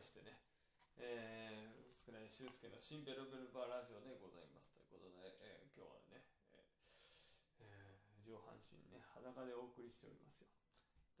[0.00, 0.32] ましてね、
[0.96, 6.24] えー、少ない俊介の新ベルベルバーラジオでございますということで、えー、今日はね、
[7.60, 10.48] えー、上半身ね、裸でお送りしておりますよ。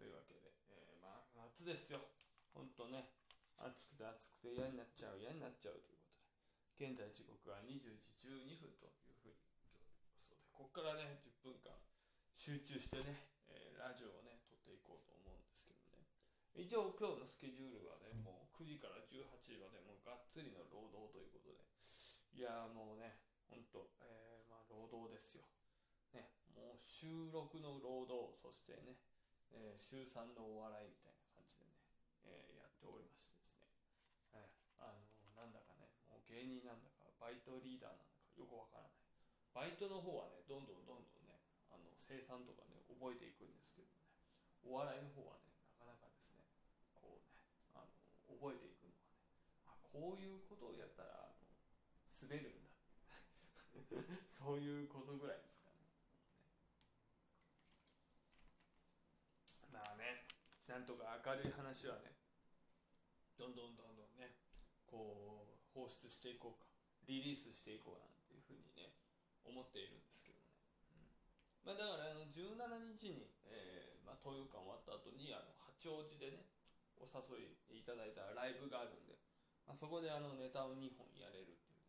[0.00, 2.08] いうわけで、えー、まあ、夏ですよ。
[2.56, 3.12] ほんとね、
[3.60, 6.24] 暑くて暑くて嫌になっちゃう、嫌になっちゃうということ
[6.80, 9.44] で、現在時刻は20時12分というふうに
[10.16, 11.76] そうで、ここからね、10分間
[12.32, 16.08] 集中してね、えー、ラジオをね、撮っていこうと思うんですけどね。
[16.56, 21.64] 一応今日のスケジュールはね、もう9時から18時までもうがっつりの労働ということで、
[22.36, 23.16] いやもうね、
[23.48, 25.48] ほんと、えー、まあ労働ですよ。
[26.12, 29.00] ね、もう収録の労働、そしてね、
[29.56, 31.80] えー、週3のお笑いみたいな感じでね、
[32.28, 33.64] えー、やっておりましてですね、
[34.36, 39.00] えー、あのなんだかね、もう芸人なんだか、バイトリーダーなんだか、よくわからない。
[39.56, 41.40] バイトの方はね、どんどんどんどんね、
[41.72, 44.04] あの生産とかね、覚えていくんですけどね、
[44.68, 45.49] お笑いの方は、ね、
[48.40, 49.12] 覚えていくのはね
[49.68, 51.44] あこういうことをやったらあの
[52.08, 52.72] 滑るんだ
[54.24, 55.84] そういうことぐらいですかね
[59.76, 60.24] まあね
[60.64, 62.16] なんとか明るい話はね
[63.36, 64.40] どんどんどんどんね
[64.88, 66.70] こう放出していこうか。
[67.10, 68.94] リリースしていこうなんていうふうにね
[69.42, 70.46] 思っているんですけどね、
[71.66, 72.54] うんまあ、だからあの17
[72.94, 76.49] 日に、えーまあ、東洋館終わった後にあの八王子でね
[77.00, 79.16] お誘いいただいたライブがあるんで、
[79.64, 81.82] まあ、そこであのネタを2本やれるっていう。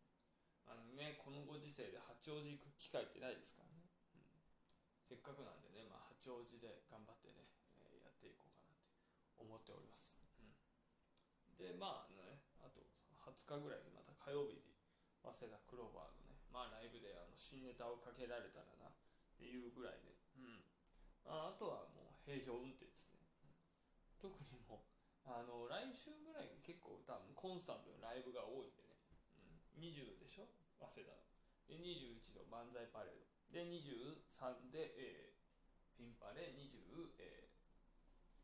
[0.64, 3.84] あのねこのご時世で八王子行く機会ってないですからね、
[4.16, 4.24] うん、
[5.04, 7.44] せっかくなんでね、まあ、八王子で頑張ってね、
[7.76, 8.88] えー、やっていこうかなって
[9.36, 12.80] 思っております、うん、でまあねあと
[13.20, 14.72] 20日ぐらいにまた火曜日に
[15.20, 18.94] 早稲田クローバーのねまあライブであの新ネタをかけられたらなっ
[19.42, 20.62] ていうぐらいで、うん。
[21.26, 23.18] あ、あとはもう平常運転ですね、
[24.22, 24.91] 特にもう
[25.24, 28.98] あの来週ぐらい結構多分コンスタントにライブが多いんでね、
[29.78, 30.48] うん、20でしょ？
[30.82, 31.22] 早稲田の。
[31.70, 33.22] で21の漫才パレード。
[33.54, 37.48] で23で、えー、ピンパレ24、え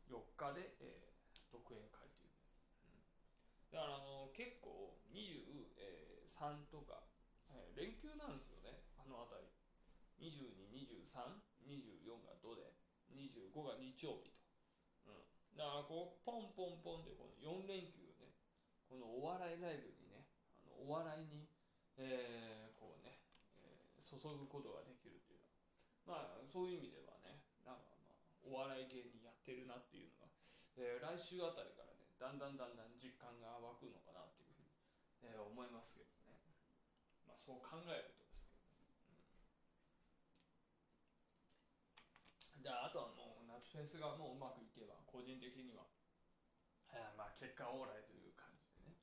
[0.07, 0.21] ー、日
[0.53, 2.31] で、えー、独演会という、
[2.85, 3.01] うん、
[3.73, 7.01] だからあの結構23とか、
[7.49, 8.83] えー、連休なんですよね。
[8.97, 9.49] あの辺り。
[10.19, 12.73] 222324がどで
[13.15, 14.28] 25が日曜日。
[15.59, 18.31] だからこうポンポンポンってこの4連休ね
[18.87, 20.23] このお笑いライブにね
[20.63, 21.51] あのお笑いに、
[21.99, 23.19] えー、こうね、
[23.59, 25.43] えー、注ぐことができるという
[26.07, 30.31] まあそういう意味ではねなんかまあお笑い芸人やってるなっていうのが、
[30.79, 34.71] えー、来週あたりからねだんだんだんだん実感が湧くのかなっていうふうに、
[35.27, 36.39] えー、思いますけどね。
[37.27, 38.63] まあそう考えるとですけど、
[42.63, 45.85] うん、であとはもう夏フェスがもううまくいけば個人的には、
[46.89, 48.97] えー、まあ結果オーライという感じでね、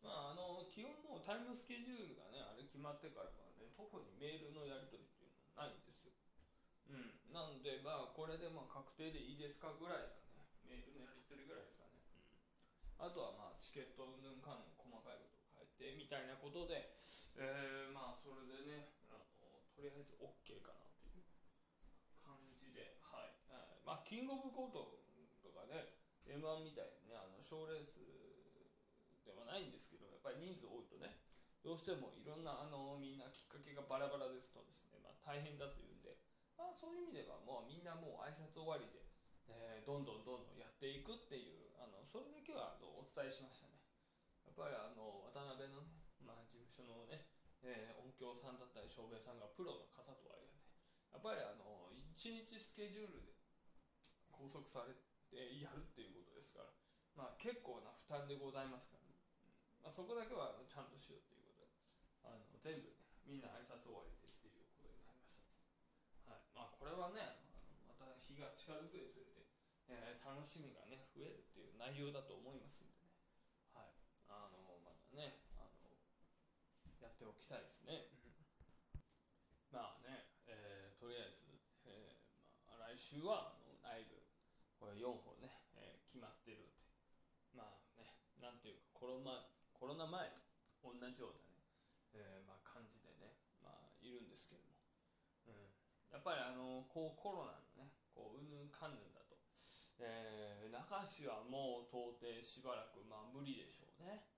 [0.00, 6.16] うん、まああの基本もうタイムスケジュールがねあれ決まってからはね特にメールのやり取りっていうのはないんですよ。
[6.88, 7.20] うん。
[7.34, 10.48] なのでまあこれでまあ確定でいいですかぐらいだね。
[10.64, 12.00] メールのやり取りぐらいですかね、
[12.96, 16.88] うん、あとはまあチケットうんぬんかん細かいことを書いてみたいなことで
[17.36, 19.26] えー、まあそれでねあの
[19.74, 21.26] とりあえず OK かなっていう
[22.22, 22.94] 感じで
[23.84, 25.00] まあ、キングオブコート
[25.44, 25.92] とかね、
[26.24, 28.00] M1 みたいにね、あの賞レース
[29.28, 31.20] ではないんですけど、やっぱり人数多いとね、
[31.64, 36.20] どうしてもいろんなあのみんなきっかけがバラバラですとですね、まあ、大変だというんで、
[36.60, 39.00] まあ、そういう意味ではもうみんなもう挨拶終わりで、
[39.48, 43.80] えー、どんどんどんどんやっていくっていうあのそれだけはお伝えしましたね。
[44.44, 45.88] やっぱりあの渡辺の、
[46.20, 47.32] まあ、事務所のね、
[47.64, 50.68] えー、音響さんだったり照明さんがプロの方とはいえね
[51.16, 53.33] やっぱりあの1日スケジュールで
[54.44, 54.92] 拘束され
[55.32, 56.68] てやるっていうことですから、
[57.16, 59.16] まあ、結構な負担でございますからね、
[59.80, 61.72] まあ、そこだけはちゃんとしようっていうことで。
[62.24, 65.48] あの全部ねみんな挨拶終わりでっていうことになりました、
[66.28, 66.44] はい。
[66.52, 67.40] まあ、これはね
[67.88, 69.48] また日が近づくにつれて、
[69.88, 73.16] えー、楽しみがね増えるっていう内容だと思いますんでね、
[73.72, 73.92] はい、
[74.28, 75.88] あのまたねあの
[77.00, 78.12] やっておきたいですね。
[79.72, 81.48] まあね、えー、とりあえず、
[81.88, 83.63] えーまあ、来週はあの
[84.96, 86.84] 4本ね、えー、決まってるって。
[87.54, 88.06] まあね
[88.42, 90.32] なんていうかコロナコロナ前
[90.82, 91.62] 同じようなね、
[92.12, 94.76] えー、まあ、感じでねまあいるんですけども、
[95.48, 95.70] うん、
[96.12, 99.38] やっぱりあのこうコロナのねこううんぬんかんぬんだと、
[99.98, 104.28] えー、流しはもう到底しばらくまあ無理でしょうね、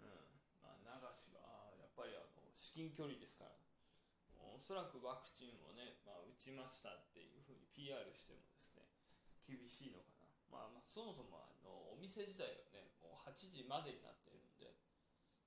[0.00, 0.10] うん。
[0.64, 3.60] まあ、流しはやっぱりあの至近距離ですから
[4.40, 8.84] おそらくワクチンをね、まあ、打ちましたっていうふうに PR してもですね
[9.50, 10.30] 厳しいのかな。
[10.46, 14.78] まあ、まあそもそもあのお店自体がねもう8時までになってるんで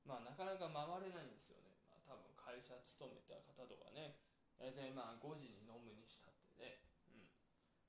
[0.03, 4.19] まあなかなか回れないんですよね、まあ、多分会社勤めた方とかね
[4.59, 7.27] 大体まあ5時に飲むにしたってね、うん、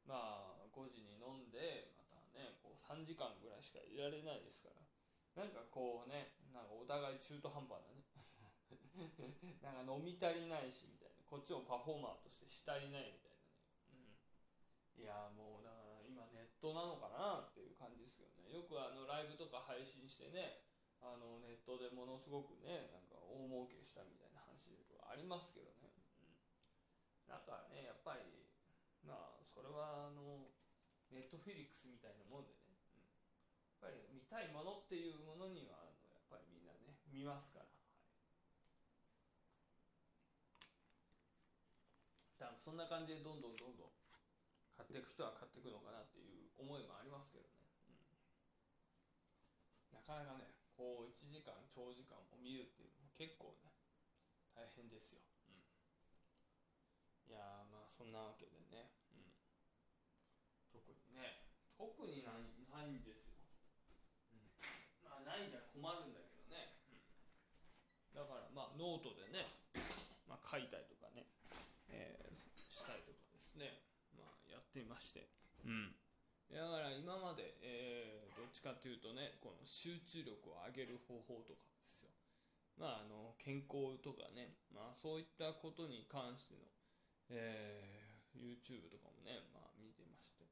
[0.07, 4.85] まあ5時に飲んでまたねこう3時間ぐらいしかいられないですから。
[5.35, 8.07] なんかこうねなんかお互い中途半端なね
[9.59, 11.15] なんか飲み足りないしみたいな。
[11.27, 13.43] こっちもパフォーマーとしてし足りないみたいな
[13.99, 14.15] ね、
[14.95, 15.74] うん、いやもうだ
[16.65, 18.49] トなのかなっていう感じですけどね。
[18.49, 20.65] よくあのライブとか配信してね
[21.05, 28.25] あのネットでものすごくねなんか大儲けしたみたいな話とかありますけどね、うん、だからねやっぱり
[29.05, 30.49] まあそれはあの
[31.13, 37.69] ネットフィリックスみたいなもんでね、うん、やっぱり見たいものっていうものにはあのやっぱりみんなね見ますから。
[42.57, 44.04] そんな感じでどんどんどんどん
[44.75, 47.95] 買っていく人は買っていくのかなっていう思いもありますけどね、う
[49.95, 53.71] ん、なかなかねこう1時間長時間を見るっていうのも結構ね
[54.55, 55.63] 大変ですよ、うん、
[57.31, 59.31] いやまあそんなわけでね、うん、
[60.75, 61.47] 特にね
[61.79, 63.39] 特にないないんですよ、
[64.35, 64.51] うん、
[65.07, 69.47] まあないじゃ困るんだけどね、うん、だからまあノートでね、
[70.27, 71.31] まあ、書いたりとかね
[72.75, 73.71] したりとかですね、
[74.75, 75.31] っていまして、
[75.63, 75.95] うん。
[76.51, 82.11] だから今まで、えー、どっちかというとね、この集中力を上げる方法とかですよ。
[82.75, 86.67] まあ、あの、健康とかね、まあ、そういったことに関しての、
[87.31, 90.43] えー、YouTube とかもね、まあ、見てまして。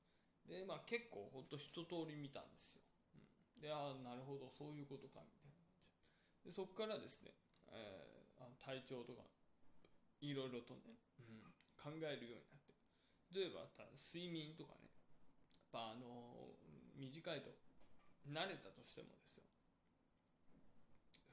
[0.46, 2.86] で、まあ、結構、ほんと一通り見たんですよ。
[3.18, 5.58] うん、で、ああ、なるほど、そういうことか、みたいな
[6.46, 7.34] で、そこからですね、
[7.74, 9.26] えー、体調とか、
[10.22, 10.94] いろいろとね、
[11.74, 12.51] 考えるようになって
[13.32, 13.64] 例えば
[13.96, 14.92] 睡眠とかね。
[15.72, 16.52] やっぱあの
[17.00, 17.48] 短いと
[18.28, 19.48] 慣れたとしてもですよ。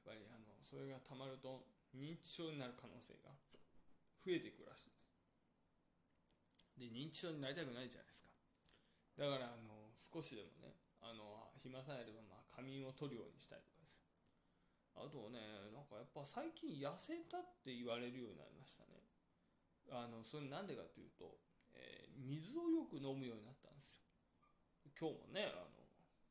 [0.08, 3.36] やっぱりあのそれがたまると認知症になる可能性が
[4.24, 4.96] 増えていくらしい。
[4.96, 5.12] です
[6.80, 8.32] で認知症になりたくないじゃないですか。
[9.20, 14.00] だからあの少しでもねあの暇さえあればまあ仮眠を取るようにしたいとかです
[14.96, 19.04] あとねなんかやっぱ最近痩せたって言われるようになりましたね。
[19.92, 21.36] あのそれなんでかというと、
[22.20, 24.04] 水をよく飲むようになったんですよ。
[25.00, 25.80] 今日もねあの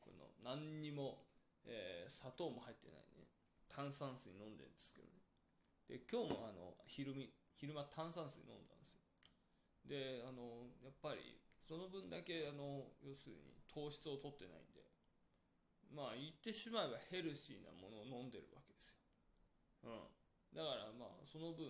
[0.01, 1.25] この何にも、
[1.65, 3.29] えー、砂糖も入ってないね。
[3.69, 5.25] 炭酸水飲んでるんですけどね。
[5.89, 9.01] で今日もあの昼み昼間炭酸水飲んだんですよ。
[9.89, 14.85] であのやっぱりその分だけあの要するに糖質を取ってないんで
[15.93, 18.97] まあ言ってしまえばヘルシーなものを飲んでるわけです
[19.85, 21.69] よ、うん、だからまあその分、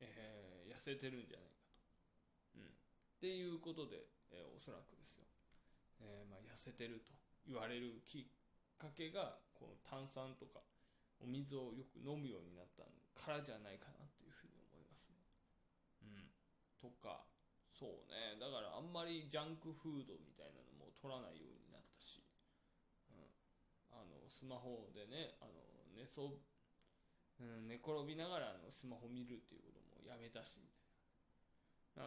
[0.00, 1.59] えー痩せてるんじゃないか。
[3.20, 4.00] っていうことで、
[4.32, 5.28] えー、おそらくですよ、
[6.00, 7.12] えー、まあ、痩せてると
[7.44, 8.24] 言われるきっ
[8.80, 10.64] かけがこの炭酸とか
[11.20, 15.20] お水をよく飲むようになったからじゃないかなというふうに思いますね。
[16.00, 16.32] うん、
[16.80, 17.28] とか
[17.68, 18.40] そうね。
[18.40, 22.24] だからあんまりジャンクフードみたいなのも取らないようになったし、
[23.12, 23.28] うん、
[23.92, 25.60] あのスマホでねあの
[25.92, 26.40] 寝そ、
[27.36, 30.79] うん、寝転びながらのスマホ見るっていうこともやめたしみたいな。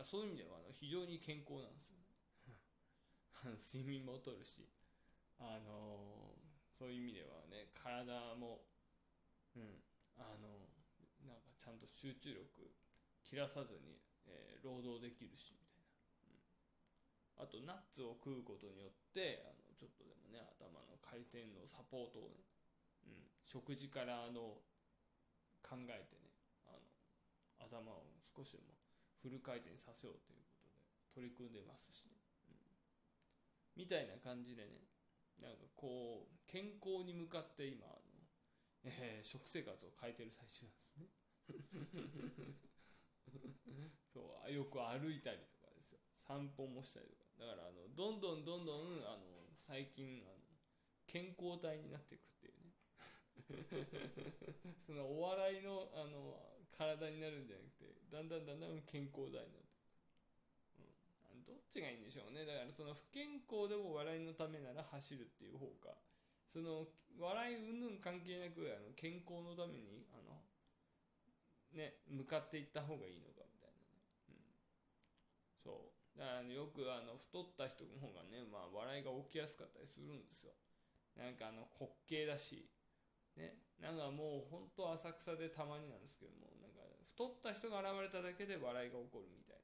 [0.04, 3.56] そういう意味ではあの非常に健康なんですよね。
[3.56, 4.68] 睡眠もとるし
[5.40, 6.36] あの、
[6.70, 8.66] そういう意味ではね体も
[9.56, 9.84] うん
[10.18, 10.70] あの
[11.26, 12.72] なんかちゃんと集中力
[13.24, 15.86] 切らさずに、えー、労働できるしみたい
[17.38, 22.44] な、うん、あとナッツを食うことによってあのちょっとでもね頭の回転のサポートをね、
[23.06, 24.58] うん、食事からあの
[25.62, 26.34] 考えてね
[26.66, 26.82] あの
[27.66, 28.04] 頭を
[28.36, 28.83] 少しでも
[29.24, 30.76] フル回転させようということで
[31.16, 32.20] 取り組んでますしね、
[33.76, 34.84] うん、みたいな感じでね
[35.40, 37.96] なんかこう健康に向かって今の、
[38.84, 41.08] えー、食生活を変えてる最中なんですね。
[44.14, 46.00] そうよく歩いたりとかですよ。
[46.16, 47.40] 散歩もしたりとか。
[47.40, 50.36] だからあのどんどんどんどんあの最近あの
[51.08, 52.76] 健康体になっていくっていうね。
[54.78, 59.86] そのお笑いのあの体になるんじゃなくてだんだんだんだん健康体になってい
[60.74, 60.82] く、
[61.32, 62.46] うん、どっちがいいんでしょうね。
[62.46, 65.94] だからその不健康でも笑いのためなら走るっていう方か。
[66.46, 70.42] その笑い云々関係なくあの健康のためにあの
[71.74, 74.42] ね向かっていった方がいいのかみたいなね、うん、
[75.58, 76.20] そう。
[76.20, 80.54] だからよくあの太った人の方がね、まあ、笑いが起きやすかったりするんですよ。
[81.18, 82.70] なんかあの滑稽だし。
[83.34, 86.53] ね、なんかもう本当浅草でたまになんですけども。
[87.04, 89.64] 太った人が現れただけで笑いが起こるみたいな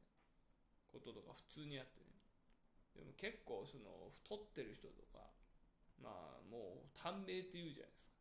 [0.91, 2.19] こととか普通にあってね。
[2.95, 5.23] でも結構その太ってる人とか
[6.03, 8.19] まあもう短命って言うじゃないですか。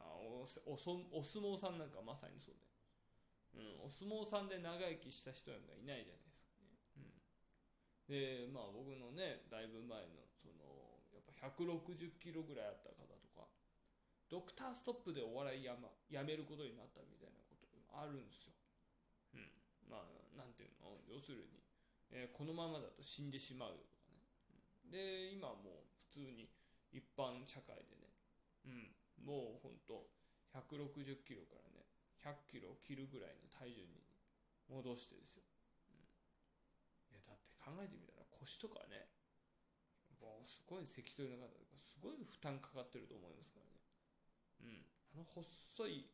[0.00, 10.64] あおおそお相撲さんなんかまさにそうで、うん、お相撲さんで長生きした人なんかいないじゃないですかね、うん、でまあ僕のねだいぶ前のその
[11.12, 13.44] やっぱ160キロぐらいあった方とか
[14.32, 17.39] ドクターストップでお笑いや,、ま、やめることになったみたいな。
[17.94, 18.54] あるんですよ、
[19.34, 19.50] うん、
[19.90, 20.98] まあなんていうの？
[21.08, 21.62] 要するに、
[22.10, 24.22] えー、このままだと死んでしまうよとかね、
[24.90, 26.48] で今もう普通に
[26.92, 28.10] 一般社会でね、
[28.66, 30.10] うん、もうほんと
[30.54, 31.86] 160キロからね
[32.22, 34.02] 100キロを切るぐらいの体重に
[34.68, 35.46] 戻してですよ、
[35.86, 39.10] うん、いやだって考えてみたら腰とかね
[40.20, 43.80] もうすごい関取の方とかすごい負担かかってると思いますからね。
[44.60, 44.84] うん。
[45.16, 46.06] あの細い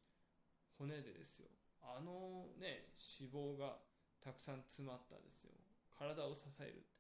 [0.79, 1.51] 骨でですよ。
[1.87, 3.79] あのね脂肪が
[4.19, 5.55] たくさん詰まったですよ。
[5.95, 6.97] 体を支えるって。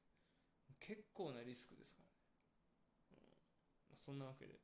[0.78, 3.26] 結構なリスクですからね、
[3.90, 4.61] うん、そんなわけで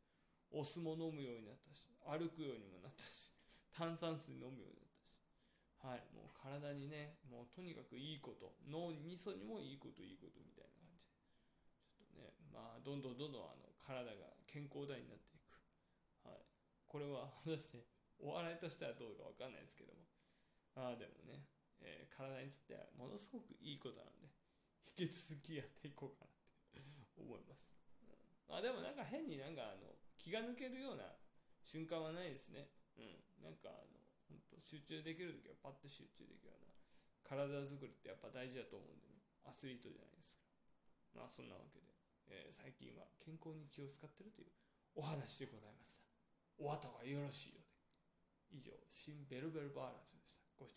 [0.53, 3.33] お酢も飲むようになったし歩くようにもなったし
[3.73, 5.17] 炭酸水飲むようになったし。
[5.83, 6.05] はい。
[6.15, 11.07] もう体にねもうとにかくいいこと脳みそにもいいこといいことみたいな感じ。
[11.07, 15.59] ちょっとねまあどんどんどんどんあの体が健康体になっていく。
[16.29, 16.45] はい。
[16.87, 17.85] これは果たして
[18.21, 20.12] お笑いとしてはどうかわかんないですけども。
[20.77, 21.45] ああでもね、
[21.81, 24.29] えー、体にとってはものすごくいいことなんで
[24.97, 26.35] 引き続きやっていこうかなっ
[26.75, 26.81] て
[27.21, 27.75] 思います、
[28.49, 31.03] うん、あでもなんか変になんかあの気が抜けるような
[31.63, 32.71] 瞬間はないですね。
[32.99, 33.19] うん。
[33.43, 33.99] なんかあの、
[34.29, 36.71] 本当集中できるときはパッと集中できるような
[37.23, 39.23] 体づくりってやっぱ大事だと思うんでね。
[39.43, 40.47] アスリートじゃないですか。
[41.15, 41.91] まあそんなわけで、
[42.31, 44.55] えー、最近は健康に気を使ってるという
[44.95, 46.07] お話でございました。
[46.59, 47.67] お後がよろしいよう
[48.55, 48.59] で。
[48.59, 50.52] 以上、新ベルベルバーランスでした。